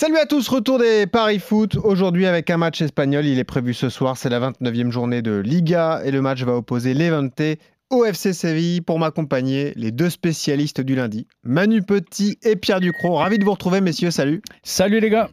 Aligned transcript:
Salut 0.00 0.18
à 0.18 0.26
tous, 0.26 0.46
retour 0.46 0.78
des 0.78 1.08
Paris 1.08 1.40
Foot. 1.40 1.74
Aujourd'hui 1.74 2.26
avec 2.26 2.50
un 2.50 2.56
match 2.56 2.80
espagnol, 2.80 3.26
il 3.26 3.40
est 3.40 3.42
prévu 3.42 3.74
ce 3.74 3.88
soir, 3.88 4.16
c'est 4.16 4.28
la 4.28 4.38
29e 4.38 4.92
journée 4.92 5.22
de 5.22 5.40
Liga 5.40 6.02
et 6.04 6.12
le 6.12 6.22
match 6.22 6.40
va 6.44 6.54
opposer 6.54 6.94
Levante 6.94 7.58
au 7.90 8.04
FC 8.04 8.32
Séville 8.32 8.80
pour 8.80 9.00
m'accompagner, 9.00 9.72
les 9.74 9.90
deux 9.90 10.08
spécialistes 10.08 10.80
du 10.80 10.94
lundi, 10.94 11.26
Manu 11.42 11.82
Petit 11.82 12.38
et 12.44 12.54
Pierre 12.54 12.78
Ducrot. 12.78 13.16
Ravi 13.16 13.40
de 13.40 13.44
vous 13.44 13.50
retrouver 13.50 13.80
messieurs, 13.80 14.12
salut. 14.12 14.40
Salut 14.62 15.00
les 15.00 15.10
gars. 15.10 15.30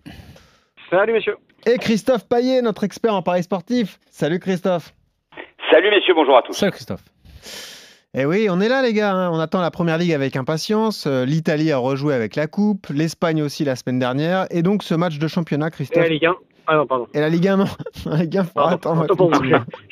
Salut 0.90 1.14
messieurs. 1.14 1.38
Et 1.68 1.78
Christophe 1.78 2.28
Paillet, 2.28 2.64
notre 2.64 2.86
expert 2.86 3.14
en 3.14 3.22
Paris 3.22 3.44
sportif. 3.44 4.00
Salut 4.10 4.40
Christophe. 4.40 4.96
Salut 5.70 5.92
messieurs, 5.92 6.16
bonjour 6.16 6.38
à 6.38 6.42
tous. 6.42 6.54
Salut 6.54 6.72
Christophe. 6.72 7.04
Eh 8.18 8.26
oui, 8.26 8.48
on 8.50 8.62
est 8.62 8.70
là 8.70 8.82
les 8.82 8.94
gars, 8.94 9.12
hein. 9.14 9.30
on 9.34 9.40
attend 9.40 9.60
la 9.60 9.72
première 9.72 9.98
ligue 9.98 10.14
avec 10.14 10.38
impatience. 10.38 11.06
Euh, 11.06 11.26
L'Italie 11.26 11.74
a 11.74 11.78
rejoué 11.78 12.14
avec 12.14 12.38
la 12.38 12.48
Coupe, 12.48 12.88
l'Espagne 12.90 13.42
aussi 13.42 13.66
la 13.66 13.76
semaine 13.76 14.00
dernière. 14.00 14.48
Et 14.52 14.62
donc 14.64 14.84
ce 14.84 14.96
match 14.96 15.18
de 15.20 15.28
championnat, 15.28 15.70
Christophe. 15.70 15.98
Et 15.98 16.08
la 16.08 16.08
Ligue 16.14 16.26
1 16.28 16.36
Ah 16.68 16.76
non, 16.78 16.88
pardon. 16.88 17.08
Et 17.14 17.20
la 17.20 17.28
Ligue 17.28 17.46
1, 17.50 17.58
non. 17.58 17.66
la 18.06 18.16
Ligue 18.24 18.38
1, 18.38 18.44
faut 18.46 18.60
attendre. 18.62 19.06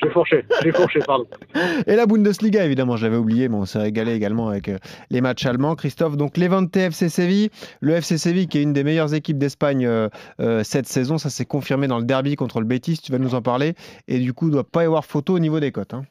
j'ai 0.02 0.10
fourché, 0.10 0.46
j'ai 0.64 0.72
fourché, 0.72 1.00
pardon. 1.06 1.26
Et 1.86 1.98
la 1.98 2.06
Bundesliga, 2.06 2.64
évidemment, 2.64 2.96
je 2.96 3.04
l'avais 3.06 3.18
oublié, 3.18 3.50
mais 3.50 3.58
on 3.58 3.66
s'est 3.66 3.80
régalé 3.80 4.14
également 4.14 4.48
avec 4.48 4.70
euh, 4.70 4.78
les 5.10 5.20
matchs 5.20 5.46
allemands. 5.46 5.76
Christophe, 5.76 6.16
donc 6.16 6.38
Levante 6.38 6.78
FC 6.78 7.10
Séville, 7.10 7.50
le 7.82 7.96
FC 7.96 8.18
Séville 8.18 8.48
qui 8.48 8.58
est 8.60 8.64
une 8.64 8.72
des 8.72 8.86
meilleures 8.86 9.14
équipes 9.14 9.38
d'Espagne 9.38 9.86
euh, 9.86 10.08
euh, 10.40 10.64
cette 10.64 10.88
saison, 10.88 11.18
ça 11.18 11.30
s'est 11.30 11.46
confirmé 11.46 11.88
dans 11.88 12.00
le 12.00 12.06
derby 12.06 12.38
contre 12.38 12.62
le 12.62 12.66
Betis, 12.66 13.00
tu 13.04 13.12
vas 13.12 13.20
nous 13.20 13.36
en 13.36 13.42
parler. 13.42 13.74
Et 14.08 14.20
du 14.20 14.32
coup, 14.34 14.46
il 14.46 14.52
ne 14.52 14.54
doit 14.54 14.64
pas 14.64 14.84
y 14.84 14.86
avoir 14.86 15.04
photo 15.04 15.36
au 15.36 15.40
niveau 15.40 15.60
des 15.60 15.74
cotes. 15.74 15.94
hein. 15.94 16.04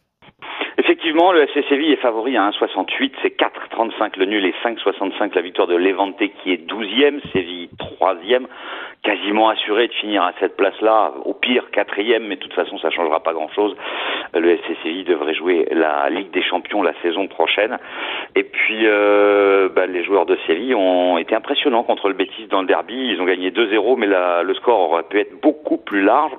Effectivement, 0.79 1.33
le 1.33 1.43
FC 1.43 1.62
Séville 1.69 1.93
est 1.93 1.97
favori 1.97 2.37
à 2.37 2.49
1,68, 2.51 3.12
c'est 3.23 3.37
4,35 3.39 4.19
le 4.19 4.25
nul 4.27 4.45
et 4.47 4.55
5,65 4.65 5.35
la 5.35 5.43
victoire 5.43 5.69
de 5.69 5.77
Levante 5.77 6.17
qui 6.43 6.53
est 6.53 6.67
12e, 6.69 7.21
Séville 7.33 7.69
3e, 7.79 8.47
quasiment 9.03 9.48
assuré 9.51 9.89
de 9.89 9.93
finir 9.93 10.23
à 10.23 10.33
cette 10.41 10.57
place-là, 10.57 11.12
au 11.25 11.35
pire 11.35 11.65
4e, 11.75 12.21
mais 12.21 12.37
de 12.37 12.41
toute 12.41 12.55
façon 12.55 12.79
ça 12.79 12.91
changera 12.91 13.20
pas 13.20 13.33
grand-chose. 13.34 13.77
Le 14.34 14.48
FC 14.51 14.77
Séville 14.83 15.05
devrait 15.05 15.34
jouer 15.34 15.69
la 15.73 16.09
Ligue 16.09 16.31
des 16.31 16.42
Champions 16.42 16.83
la 16.83 16.95
saison 17.03 17.27
prochaine. 17.27 17.79
Et 18.34 18.45
puis 18.45 18.86
euh, 18.86 19.69
bah, 19.75 19.86
les 19.86 20.03
joueurs 20.05 20.25
de 20.27 20.39
Séville 20.47 20.75
ont 20.75 21.19
été 21.19 21.34
impressionnants 21.34 21.83
contre 21.83 22.09
le 22.09 22.14
Betis 22.14 22.47
dans 22.48 22.62
le 22.62 22.67
derby, 22.67 22.95
ils 23.11 23.20
ont 23.20 23.25
gagné 23.27 23.51
2-0, 23.51 23.97
mais 23.98 24.07
la- 24.07 24.42
le 24.42 24.55
score 24.55 24.81
aurait 24.91 25.03
pu 25.03 25.20
être 25.20 25.39
beaucoup 25.42 25.77
plus 25.77 26.03
large. 26.03 26.33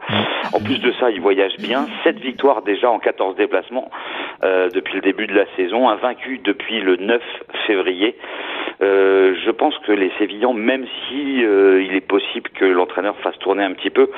En 0.54 0.60
plus 0.60 0.80
de 0.80 0.92
ça, 0.94 1.12
ils 1.12 1.22
voyagent 1.22 1.58
bien, 1.60 1.86
7 2.04 2.18
victoires 2.20 2.64
déjà 2.64 2.90
en 2.90 2.98
14 3.00 3.36
déplacements 3.36 3.92
euh, 4.44 4.70
depuis 4.70 4.96
le 4.96 5.02
début 5.02 5.28
de 5.28 5.34
la 5.34 5.46
saison, 5.56 5.88
invaincu 5.88 6.40
depuis 6.44 6.82
le 6.82 6.98
9 6.98 7.22
février. 7.66 8.18
Euh, 8.82 9.36
je 9.46 9.52
pense 9.52 9.78
que 9.80 9.94
les 9.94 10.12
Sévillans, 10.18 10.54
même 10.54 10.86
si 11.08 11.46
euh, 11.46 11.82
il 11.82 11.96
est 11.96 12.06
possible 12.06 12.50
que 12.50 12.66
l'entraîneur 12.66 13.16
fasse 13.20 13.38
tourner 13.40 13.64
un 13.64 13.72
petit 13.74 13.90
peu, 13.90 14.10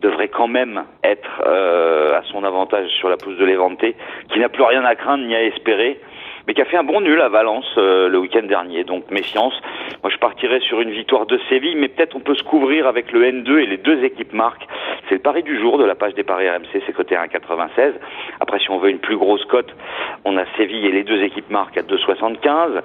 devrait 0.00 0.28
quand 0.28 0.48
même 0.48 0.84
être 1.04 1.42
à 1.42 2.22
son 2.32 2.42
avantage 2.42 2.88
sur 2.88 3.10
la 3.10 3.18
pousse 3.18 3.36
de 3.36 3.44
Levante, 3.44 3.84
qui 4.32 4.38
n'a 4.38 4.48
plus 4.48 4.62
rien 4.62 4.82
à 4.82 4.94
craindre 4.94 5.26
ni 5.26 5.34
à 5.34 5.42
espérer, 5.42 6.00
mais 6.46 6.54
qui 6.54 6.62
a 6.62 6.64
fait 6.64 6.76
un 6.76 6.84
bon 6.84 7.00
nul 7.00 7.20
à 7.20 7.28
Valence 7.28 7.66
euh, 7.78 8.08
le 8.08 8.18
week-end 8.18 8.42
dernier. 8.42 8.84
Donc 8.84 9.10
méfiance. 9.10 9.54
Moi, 10.02 10.10
je 10.10 10.18
partirais 10.18 10.60
sur 10.60 10.80
une 10.80 10.90
victoire 10.90 11.26
de 11.26 11.38
Séville, 11.48 11.76
mais 11.76 11.88
peut-être 11.88 12.16
on 12.16 12.20
peut 12.20 12.34
se 12.34 12.42
couvrir 12.42 12.86
avec 12.86 13.12
le 13.12 13.24
N2 13.24 13.58
et 13.58 13.66
les 13.66 13.76
deux 13.76 14.02
équipes 14.04 14.32
marquent. 14.32 14.66
C'est 15.08 15.16
le 15.16 15.20
pari 15.20 15.42
du 15.42 15.58
jour 15.58 15.78
de 15.78 15.84
la 15.84 15.94
page 15.94 16.14
des 16.14 16.22
paris 16.22 16.48
RMC, 16.48 16.82
c'est 16.86 16.92
coté 16.92 17.16
à 17.16 17.26
1,96. 17.26 17.92
Après, 18.40 18.58
si 18.60 18.70
on 18.70 18.78
veut 18.78 18.90
une 18.90 19.00
plus 19.00 19.16
grosse 19.16 19.44
cote, 19.46 19.74
on 20.24 20.36
a 20.36 20.44
Séville 20.56 20.86
et 20.86 20.92
les 20.92 21.04
deux 21.04 21.22
équipes 21.22 21.50
marquent 21.50 21.78
à 21.78 21.82
2,75. 21.82 22.80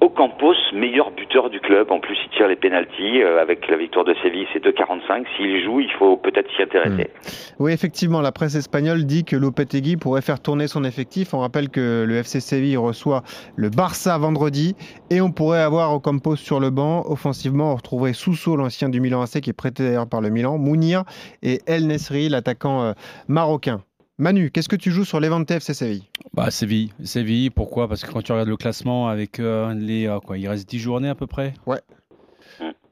Ocampos, 0.00 0.54
meilleur 0.72 1.10
buteur 1.10 1.50
du 1.50 1.60
club. 1.60 1.90
En 1.90 2.00
plus, 2.00 2.16
il 2.24 2.36
tire 2.36 2.48
les 2.48 2.56
pénalties. 2.56 3.22
Euh, 3.22 3.40
avec 3.40 3.68
la 3.68 3.76
victoire 3.76 4.04
de 4.04 4.14
Séville, 4.22 4.46
c'est 4.52 4.64
2,45. 4.64 5.26
S'il 5.36 5.62
joue, 5.62 5.80
il 5.80 5.90
faut 5.98 6.16
peut-être 6.16 6.48
s'y 6.56 6.62
intéresser. 6.62 7.10
Oui, 7.58 7.72
effectivement, 7.72 8.20
la 8.20 8.32
presse 8.32 8.54
espagnole 8.54 9.04
dit 9.04 9.24
que 9.24 9.36
Lopetegui 9.36 9.96
pourrait 9.96 10.22
faire 10.22 10.40
tourner 10.40 10.68
son 10.68 10.84
effectif. 10.84 11.34
On 11.34 11.40
rappelle 11.40 11.68
que 11.68 12.04
le 12.06 12.16
FC 12.16 12.40
Séville 12.40 12.78
reçoit 12.78 13.22
le 13.56 13.68
Barça 13.68 14.16
vendredi 14.16 14.74
et 15.10 15.20
on 15.20 15.32
pourrait 15.32 15.60
avoir 15.60 15.94
Ocampos 15.94 16.36
sur 16.36 16.60
le 16.60 16.70
banc. 16.70 17.04
Offensivement, 17.06 17.72
on 17.72 17.76
retrouverait 17.76 18.14
Sousso, 18.14 18.56
l'ancien 18.56 18.88
du 18.88 19.00
Milan 19.00 19.20
AC, 19.20 19.40
qui 19.42 19.50
est 19.50 19.54
prêté 19.54 19.82
d'ailleurs 19.82 20.08
par 20.08 20.22
le 20.22 20.30
Milan, 20.30 20.56
Mounir 20.56 21.04
et 21.42 21.60
El 21.66 21.86
Nesri, 21.86 22.28
l'attaquant 22.30 22.82
euh, 22.82 22.92
marocain. 23.28 23.82
Manu, 24.20 24.50
qu'est-ce 24.50 24.68
que 24.68 24.76
tu 24.76 24.90
joues 24.90 25.06
sur 25.06 25.18
Levante 25.18 25.50
FC 25.50 25.72
Séville? 25.72 26.02
Bah 26.34 26.50
Séville, 26.50 26.92
Séville, 27.04 27.48
pourquoi? 27.48 27.88
Parce 27.88 28.04
que 28.04 28.12
quand 28.12 28.20
tu 28.20 28.32
regardes 28.32 28.50
le 28.50 28.56
classement 28.58 29.08
avec 29.08 29.40
euh, 29.40 29.72
les 29.72 30.06
euh, 30.06 30.18
quoi, 30.20 30.36
il 30.36 30.46
reste 30.46 30.68
10 30.68 30.78
journées 30.78 31.08
à 31.08 31.14
peu 31.14 31.26
près? 31.26 31.54
Ouais. 31.64 31.80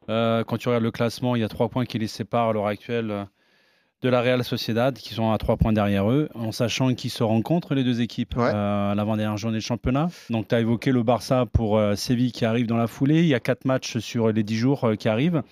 Euh, 0.08 0.42
quand 0.44 0.56
tu 0.56 0.68
regardes 0.68 0.84
le 0.84 0.90
classement, 0.90 1.36
il 1.36 1.40
y 1.40 1.44
a 1.44 1.48
3 1.48 1.68
points 1.68 1.84
qui 1.84 1.98
les 1.98 2.06
séparent 2.06 2.48
à 2.48 2.52
l'heure 2.54 2.66
actuelle 2.66 3.26
de 4.00 4.08
la 4.08 4.22
Real 4.22 4.42
Sociedad 4.42 4.94
qui 4.96 5.12
sont 5.12 5.30
à 5.30 5.36
3 5.36 5.58
points 5.58 5.74
derrière 5.74 6.10
eux, 6.10 6.30
en 6.34 6.50
sachant 6.50 6.94
qu'ils 6.94 7.10
se 7.10 7.22
rencontrent 7.22 7.74
les 7.74 7.84
deux 7.84 8.00
équipes 8.00 8.34
Ouais. 8.38 8.48
à 8.48 8.94
l'avant-dernière 8.96 9.36
journée 9.36 9.58
de 9.58 9.62
championnat. 9.62 10.08
Donc 10.30 10.48
tu 10.48 10.54
as 10.54 10.60
évoqué 10.60 10.92
le 10.92 11.02
Barça 11.02 11.44
pour 11.44 11.78
Séville 11.94 12.32
qui 12.32 12.46
arrive 12.46 12.66
dans 12.66 12.78
la 12.78 12.86
foulée, 12.86 13.20
il 13.20 13.26
y 13.28 13.34
a 13.34 13.40
4 13.40 13.66
matchs 13.66 13.98
sur 13.98 14.32
les 14.32 14.42
10 14.42 14.56
jours 14.56 14.92
qui 14.98 15.10
arrivent. 15.10 15.42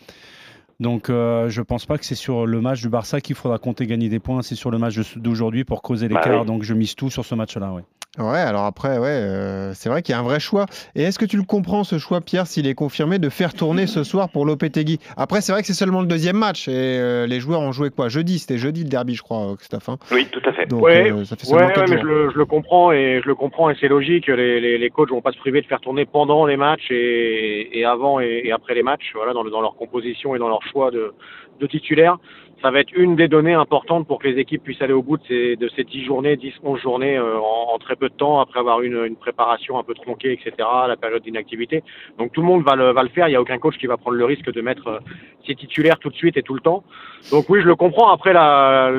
Donc 0.78 1.08
euh, 1.08 1.48
je 1.48 1.62
pense 1.62 1.86
pas 1.86 1.96
que 1.98 2.04
c'est 2.04 2.14
sur 2.14 2.46
le 2.46 2.60
match 2.60 2.82
du 2.82 2.88
Barça 2.88 3.20
qu'il 3.20 3.34
faudra 3.34 3.58
compter 3.58 3.86
gagner 3.86 4.08
des 4.08 4.18
points, 4.18 4.42
c'est 4.42 4.54
sur 4.54 4.70
le 4.70 4.78
match 4.78 5.16
d'aujourd'hui 5.16 5.64
pour 5.64 5.80
creuser 5.82 6.08
Bah 6.08 6.20
l'écart. 6.22 6.40
oui. 6.40 6.46
Donc 6.46 6.62
je 6.64 6.74
mise 6.74 6.94
tout 6.94 7.08
sur 7.10 7.24
ce 7.24 7.34
match-là. 7.34 7.72
Ouais. 7.72 7.82
Ouais, 8.18 8.38
alors 8.38 8.64
après, 8.64 8.96
ouais, 8.98 9.08
euh, 9.08 9.74
c'est 9.74 9.90
vrai 9.90 10.00
qu'il 10.00 10.14
y 10.14 10.16
a 10.16 10.18
un 10.18 10.22
vrai 10.22 10.40
choix. 10.40 10.64
Et 10.94 11.02
est-ce 11.02 11.18
que 11.18 11.26
tu 11.26 11.36
le 11.36 11.42
comprends, 11.42 11.84
ce 11.84 11.98
choix, 11.98 12.22
Pierre, 12.22 12.46
s'il 12.46 12.66
est 12.66 12.74
confirmé 12.74 13.18
de 13.18 13.28
faire 13.28 13.52
tourner 13.52 13.86
ce 13.86 14.04
soir 14.04 14.30
pour 14.30 14.46
Lopetegui? 14.46 14.98
Après, 15.18 15.42
c'est 15.42 15.52
vrai 15.52 15.60
que 15.60 15.66
c'est 15.66 15.74
seulement 15.74 16.00
le 16.00 16.06
deuxième 16.06 16.36
match 16.36 16.66
et 16.66 16.72
euh, 16.74 17.26
les 17.26 17.40
joueurs 17.40 17.60
ont 17.60 17.72
joué 17.72 17.90
quoi? 17.90 18.08
Jeudi, 18.08 18.38
c'était 18.38 18.56
jeudi 18.56 18.84
le 18.84 18.88
derby, 18.88 19.14
je 19.14 19.22
crois, 19.22 19.52
euh, 19.52 19.56
Christophe. 19.56 19.90
hein. 19.90 19.98
Oui, 20.10 20.26
tout 20.32 20.40
à 20.48 20.52
fait. 20.54 20.64
Donc, 20.66 20.82
Ouais, 20.84 21.10
euh, 21.10 21.24
ça 21.26 21.36
fait 21.36 21.44
Ouais, 21.46 21.52
seulement 21.52 21.66
ouais, 21.68 21.74
quatre 21.74 21.90
mais 21.90 22.00
je 22.00 22.06
le, 22.06 22.30
je 22.30 22.38
le 22.38 22.46
comprends 22.46 22.90
et 22.90 23.20
je 23.22 23.28
le 23.28 23.34
comprends 23.34 23.68
et 23.68 23.76
c'est 23.78 23.88
logique. 23.88 24.28
Les, 24.28 24.60
les, 24.60 24.78
les 24.78 24.90
coachs 24.90 25.10
vont 25.10 25.20
pas 25.20 25.32
se 25.32 25.38
priver 25.38 25.60
de 25.60 25.66
faire 25.66 25.80
tourner 25.80 26.06
pendant 26.06 26.46
les 26.46 26.56
matchs 26.56 26.90
et, 26.90 27.78
et 27.78 27.84
avant 27.84 28.18
et, 28.20 28.40
et 28.44 28.52
après 28.52 28.74
les 28.74 28.82
matchs, 28.82 29.12
voilà, 29.14 29.34
dans, 29.34 29.42
le- 29.42 29.50
dans 29.50 29.60
leur 29.60 29.74
composition 29.76 30.34
et 30.34 30.38
dans 30.38 30.48
leur 30.48 30.62
choix 30.62 30.90
de, 30.90 31.12
de 31.60 31.66
titulaires. 31.66 32.16
Ça 32.62 32.70
va 32.70 32.80
être 32.80 32.92
une 32.96 33.16
des 33.16 33.28
données 33.28 33.52
importantes 33.52 34.06
pour 34.06 34.18
que 34.18 34.26
les 34.28 34.40
équipes 34.40 34.62
puissent 34.62 34.80
aller 34.80 34.94
au 34.94 35.02
bout 35.02 35.18
de 35.18 35.22
ces, 35.28 35.56
de 35.56 35.68
ces 35.76 35.84
10 35.84 36.04
journées, 36.06 36.36
10, 36.38 36.54
11 36.62 36.80
journées 36.80 37.16
euh, 37.18 37.36
en, 37.38 37.74
en 37.74 37.78
très 37.78 37.96
peu 37.96 38.05
de 38.08 38.14
temps 38.14 38.40
après 38.40 38.60
avoir 38.60 38.82
une, 38.82 39.04
une 39.04 39.16
préparation 39.16 39.78
un 39.78 39.82
peu 39.82 39.94
tronquée, 39.94 40.32
etc., 40.32 40.52
la 40.88 40.96
période 40.96 41.22
d'inactivité. 41.22 41.82
Donc 42.18 42.32
tout 42.32 42.40
le 42.40 42.46
monde 42.46 42.62
va 42.64 42.76
le, 42.76 42.92
va 42.92 43.02
le 43.02 43.08
faire. 43.10 43.28
Il 43.28 43.30
n'y 43.32 43.36
a 43.36 43.40
aucun 43.40 43.58
coach 43.58 43.76
qui 43.78 43.86
va 43.86 43.96
prendre 43.96 44.16
le 44.16 44.24
risque 44.24 44.50
de 44.52 44.60
mettre 44.60 44.88
euh, 44.88 44.98
ses 45.46 45.54
titulaires 45.54 45.98
tout 45.98 46.10
de 46.10 46.14
suite 46.14 46.36
et 46.36 46.42
tout 46.42 46.54
le 46.54 46.60
temps. 46.60 46.82
Donc 47.30 47.48
oui, 47.48 47.60
je 47.60 47.66
le 47.66 47.74
comprends. 47.74 48.10
Après, 48.10 48.32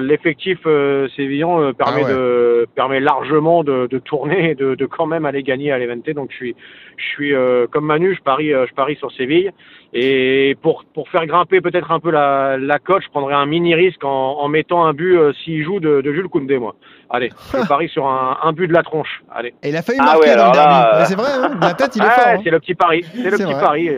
l'effectif 0.01 0.59
euh, 0.65 1.07
sévillan 1.15 1.61
euh, 1.61 1.73
permet, 1.73 2.01
Ah 2.03 2.07
ouais. 2.07 2.13
de, 2.13 2.67
permet 2.75 2.99
largement 2.99 3.63
de, 3.63 3.87
de 3.87 3.99
tourner 3.99 4.51
et 4.51 4.55
de, 4.55 4.75
de 4.75 4.85
quand 4.85 5.05
même 5.05 5.25
aller 5.25 5.43
gagner 5.43 5.71
à 5.71 5.77
l'Evente. 5.77 6.09
Donc 6.09 6.31
je 6.31 6.35
suis, 6.35 6.55
je 6.97 7.05
suis 7.05 7.33
euh, 7.33 7.67
comme 7.67 7.85
Manu, 7.85 8.15
je 8.15 8.21
parie, 8.21 8.49
je 8.49 8.73
parie 8.73 8.95
sur 8.95 9.11
Séville. 9.11 9.51
Et 9.93 10.57
pour, 10.61 10.83
pour 10.93 11.07
faire 11.09 11.25
grimper 11.25 11.61
peut-être 11.61 11.91
un 11.91 11.99
peu 11.99 12.11
la, 12.11 12.57
la 12.57 12.79
cote, 12.79 13.03
je 13.03 13.09
prendrais 13.09 13.35
un 13.35 13.45
mini 13.45 13.73
risque 13.73 14.03
en, 14.03 14.37
en 14.39 14.47
mettant 14.49 14.85
un 14.85 14.93
but 14.93 15.17
s'il 15.43 15.63
joue 15.63 15.79
de, 15.79 16.01
de 16.01 16.13
Jules 16.13 16.27
Koundé, 16.27 16.57
moi. 16.57 16.75
Allez, 17.09 17.29
je 17.53 17.65
parie 17.69 17.87
sur 17.87 18.05
un, 18.05 18.37
un 18.43 18.51
but 18.51 18.67
de 18.67 18.73
la 18.73 18.83
tronche. 19.03 19.23
Allez. 19.33 19.53
Et 19.63 19.69
il 19.69 19.75
a 19.77 19.81
failli 19.81 19.99
Ah 20.01 20.05
marquer 20.05 20.29
ouais, 20.29 20.35
dans 20.35 20.45
le 20.47 20.51
derby. 20.51 20.69
là, 20.73 20.95
euh, 21.01 21.05
c'est 21.05 21.15
vrai, 21.15 21.31
hein, 21.33 21.49
de 21.55 21.61
la 21.65 21.73
tête, 21.73 21.95
il 21.95 22.01
est 22.01 22.05
Ah, 22.07 22.09
fort. 22.11 22.25
ouais, 22.25 22.31
hein. 22.33 22.41
c'est 22.43 22.49
le 22.49 22.59
petit 22.59 22.75
pari. 22.75 23.05
C'est 23.13 23.17
le 23.29 23.37
C'est 23.37 23.43
petit 23.43 23.53
vrai. 23.53 23.61
pari. 23.61 23.89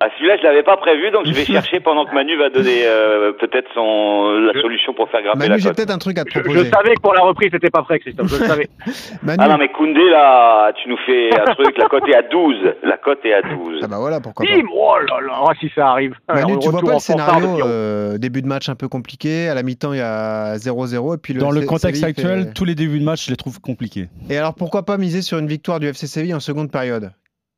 Ah, 0.00 0.06
celui-là, 0.16 0.36
je 0.38 0.44
l'avais 0.44 0.62
pas 0.62 0.76
prévu, 0.76 1.10
donc 1.10 1.26
je 1.26 1.32
vais 1.32 1.44
chercher 1.44 1.80
pendant 1.80 2.06
que 2.06 2.14
Manu 2.14 2.36
va 2.38 2.50
donner 2.50 2.82
euh, 2.86 3.32
peut-être 3.32 3.66
son 3.74 4.30
la 4.38 4.52
Je- 4.54 4.60
solution 4.60 4.94
pour 4.94 5.10
faire 5.10 5.22
grimper 5.22 5.38
Manu, 5.40 5.50
la 5.50 5.58
j'ai 5.58 5.68
cote. 5.70 5.76
peut-être 5.76 5.90
un 5.90 5.98
truc 5.98 6.18
à 6.18 6.24
te 6.24 6.30
Je, 6.30 6.38
je 6.38 6.44
proposer. 6.44 6.70
savais 6.70 6.94
que 6.94 7.00
pour 7.00 7.14
la 7.14 7.22
reprise, 7.22 7.48
c'était 7.52 7.68
pas 7.68 7.82
prêt, 7.82 7.98
Christophe. 7.98 8.28
Je 8.28 8.40
le 8.40 8.46
savais. 8.46 8.68
Manu, 9.24 9.42
Ah 9.42 9.48
non, 9.48 9.58
mais 9.58 9.68
Koundé, 9.72 10.08
là, 10.08 10.72
tu 10.80 10.88
nous 10.88 10.98
fais 11.04 11.30
un 11.40 11.52
truc, 11.52 11.76
la 11.76 11.88
cote 11.88 12.08
est 12.08 12.14
à 12.14 12.22
12. 12.22 12.56
La 12.84 12.96
cote 12.96 13.18
est 13.24 13.34
à 13.34 13.42
12. 13.42 13.80
ah 13.82 13.88
bah 13.88 13.96
voilà, 13.98 14.20
pourquoi 14.20 14.46
pas. 14.46 14.52
Bim 14.54 14.68
Oh 14.72 14.94
là 15.10 15.20
là, 15.20 15.40
oh, 15.42 15.50
si 15.58 15.68
ça 15.74 15.88
arrive. 15.88 16.14
Manu, 16.28 16.42
Alors, 16.44 16.58
tu 16.60 16.68
vois 16.68 16.76
retour 16.78 16.88
pas 16.90 16.94
en 16.94 16.98
le 16.98 17.00
scénario 17.00 17.32
fanfare 17.32 17.40
de 17.50 17.54
Pierrot. 17.56 17.68
euh, 17.68 18.18
début 18.18 18.42
de 18.42 18.46
match 18.46 18.68
un 18.68 18.76
peu 18.76 18.86
compliqué, 18.86 19.48
à 19.48 19.54
la 19.54 19.64
mi-temps 19.64 19.94
il 19.94 19.98
y 19.98 20.00
a 20.00 20.54
0-0 20.58 21.16
et 21.16 21.18
puis 21.18 21.34
le 21.34 21.40
Dans 21.40 21.50
le 21.50 21.62
C- 21.62 21.66
contexte 21.66 22.02
Séville 22.04 22.04
actuel, 22.04 22.44
fait- 22.44 22.52
tous 22.54 22.64
les 22.64 22.76
débuts 22.76 23.00
de 23.00 23.04
match, 23.04 23.24
je 23.26 23.30
les 23.30 23.36
trouve 23.36 23.60
compliqués. 23.60 24.06
Et 24.30 24.38
alors 24.38 24.54
pourquoi 24.54 24.84
pas 24.84 24.96
miser 24.96 25.22
sur 25.22 25.38
une 25.38 25.48
victoire 25.48 25.80
du 25.80 25.88
FC 25.88 26.06
Séville 26.06 26.34
en 26.34 26.40
seconde 26.40 26.70
période? 26.70 27.10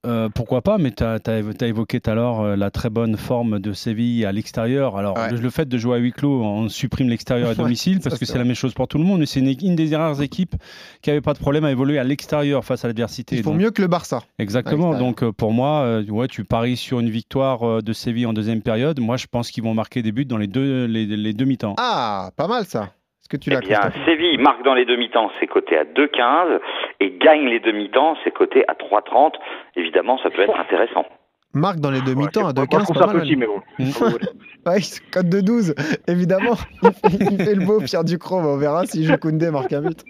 Euh, 0.06 0.31
pourquoi 0.35 0.62
pas, 0.62 0.79
mais 0.79 0.93
tu 0.93 1.05
as, 1.05 1.19
évoqué 1.67 2.00
tout 2.00 2.11
à 2.11 2.14
l'heure 2.14 2.41
euh, 2.41 2.56
la 2.56 2.70
très 2.70 2.88
bonne 2.88 3.19
forme 3.19 3.58
de 3.58 3.75
Séville 3.75 4.25
à 4.25 4.32
l'extérieur. 4.32 4.97
Alors, 4.97 5.19
Ouais. 5.19 5.31
le, 5.31 5.37
le 5.38 5.50
fait 5.50 5.69
de 5.69 5.76
jouer 5.76 5.97
à 5.97 5.99
huis 5.99 6.12
clos, 6.12 6.43
on 6.43 6.70
supprime 6.70 7.11
l'extérieur 7.11 7.50
à 7.50 7.55
domicile 7.67 8.00
parce 8.00 8.19
que 8.19 8.25
c'est 8.25 8.38
la 8.38 8.44
même 8.44 8.55
chose 8.55 8.73
pour 8.73 8.88
tout 8.88 8.97
le 8.97 9.05
monde. 9.05 9.20
Mais 9.20 9.26
c'est 9.26 9.41
une, 9.41 9.55
une 9.62 9.76
des 9.76 9.94
rares 9.94 10.23
équipes 10.23 10.55
qui 11.02 11.11
n'avait 11.11 11.20
pas 11.20 11.35
de 11.35 11.38
problème 11.38 11.64
à 11.64 11.70
évoluer 11.70 11.99
à 11.99 12.05
l'extérieur 12.05 12.64
face 12.64 12.82
à 12.85 12.88
l'adversité. 12.88 13.37
Ils 13.37 13.43
font 13.43 13.50
Donc, 13.50 13.61
mieux 13.61 13.70
que 13.70 13.82
le 13.82 13.88
Barça. 13.88 14.23
Exactement. 14.38 14.94
Donc, 14.99 15.23
euh, 15.23 15.32
pour 15.32 15.52
moi, 15.52 15.82
euh, 15.82 16.05
ouais, 16.06 16.29
tu 16.29 16.44
paries 16.44 16.79
sur 16.79 17.00
une 17.00 17.11
victoire 17.11 17.82
de 17.82 17.93
Séville 17.93 18.25
en 18.26 18.32
deuxième 18.32 18.62
période. 18.62 19.00
Moi, 19.00 19.19
je 19.19 19.26
pense 19.31 19.50
qu'ils 19.50 19.64
vont 19.64 19.75
marquer 19.75 20.00
des 20.02 20.12
buts 20.12 20.25
dans 20.25 20.38
les 20.38 20.47
deux, 20.47 20.87
les, 20.87 21.05
les 21.05 21.32
deux 21.35 21.44
mi-temps. 21.44 21.75
Ah, 21.79 22.31
pas 22.37 22.49
mal 22.49 22.64
ça. 22.64 22.94
Est-ce 23.32 23.38
que 23.38 23.50
tu 23.50 23.50
Eh 23.53 23.67
bien, 23.67 23.81
Séville 24.05 24.38
marque 24.38 24.65
dans 24.65 24.75
les 24.75 24.85
demi-temps, 24.85 25.31
c'est 25.38 25.47
coté 25.47 25.79
à 25.79 25.85
2,15 25.85 26.59
et 26.99 27.12
gagne 27.12 27.47
les 27.47 27.61
demi-temps, 27.61 28.17
c'est 28.25 28.32
coté 28.32 28.65
à 28.67 28.75
3,30. 28.75 29.35
Évidemment, 29.77 30.19
ça 30.19 30.31
peut 30.31 30.43
être 30.43 30.59
intéressant. 30.59 31.06
Marque 31.52 31.81
dans 31.81 31.91
les 31.91 32.00
demi-temps 32.02 32.47
à 32.49 32.52
Moi, 32.52 32.64
2-15. 32.64 32.79
je 32.79 32.85
trouve 32.85 32.94
pas 32.97 33.00
ça 33.00 33.12
mal, 33.12 33.23
petit, 33.23 33.37
mais 33.37 33.47
bon. 33.47 33.61
Ouais, 34.67 34.76
il 34.81 34.85
se 34.85 35.00
cote 35.11 35.26
de 35.31 35.41
12, 35.41 35.75
évidemment. 36.06 36.55
Il 36.82 36.91
fait, 36.93 37.25
il 37.31 37.43
fait 37.43 37.55
le 37.55 37.64
beau, 37.64 37.81
Pierre 37.81 38.05
Ducrot. 38.05 38.43
mais 38.43 38.49
On 38.49 38.56
verra 38.58 38.85
si 38.85 39.06
joue 39.06 39.17
Koundé 39.17 39.50
marque 39.50 39.73
un 39.73 39.81
but. 39.81 40.05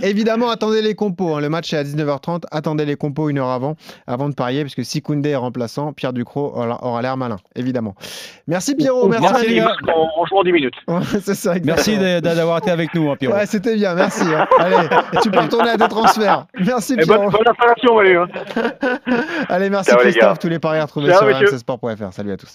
Évidemment, 0.00 0.48
attendez 0.48 0.80
les 0.80 0.94
compos. 0.94 1.34
hein. 1.34 1.40
Le 1.40 1.48
match 1.48 1.72
est 1.74 1.76
à 1.76 1.82
19h30. 1.82 2.44
Attendez 2.52 2.84
les 2.84 2.94
compos 2.94 3.30
une 3.30 3.38
heure 3.38 3.48
avant, 3.50 3.74
avant 4.06 4.28
de 4.28 4.34
parier, 4.36 4.62
parce 4.62 4.76
que 4.76 4.84
si 4.84 5.02
Koundé 5.02 5.30
est 5.30 5.34
remplaçant, 5.36 5.92
Pierre 5.92 6.12
Ducrot 6.12 6.52
aura, 6.54 7.02
l'air 7.02 7.16
malin, 7.16 7.38
évidemment. 7.56 7.96
Merci 8.46 8.76
Pierrot, 8.76 9.06
On 9.06 9.08
merci. 9.08 9.26
Merci, 9.28 9.48
les 9.48 9.56
gars. 9.56 9.72
petit 9.76 9.86
match 9.86 9.96
en, 9.96 10.20
en 10.20 10.26
jouant 10.26 10.44
10 10.44 10.52
minutes. 10.52 10.74
Ouais, 10.86 11.34
ça. 11.34 11.54
Merci 11.64 11.98
d'avoir 11.98 12.58
été 12.58 12.70
avec 12.70 12.94
nous, 12.94 13.10
hein, 13.10 13.16
Pierrot. 13.18 13.34
Ouais, 13.34 13.46
c'était 13.46 13.74
bien, 13.74 13.96
merci. 13.96 14.22
hein. 14.22 14.46
Allez, 14.60 14.88
tu 15.20 15.32
peux 15.32 15.40
retourner 15.40 15.70
à 15.70 15.76
tes 15.78 15.88
transferts. 15.88 16.46
Merci 16.64 16.92
Et 16.92 16.96
bonne, 16.98 17.06
Pierrot. 17.06 17.30
bonne 17.32 17.48
installation, 17.48 17.96
Valu. 17.96 18.18
Hein. 18.18 18.28
Allez, 19.48 19.68
merci 19.68 19.90
Ciao, 19.90 19.98
les 19.98 20.04
Christophe. 20.10 20.28
gars. 20.34 20.36
Tous 20.36 20.48
les 20.48 20.60
paris 20.60 20.78
à 20.78 20.85
retrouver 20.86 21.12
sur 21.12 21.26
rmcsport.fr. 21.26 22.12
Salut 22.12 22.32
à 22.32 22.36
tous. 22.36 22.48